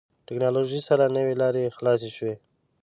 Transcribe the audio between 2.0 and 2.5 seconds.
شوې.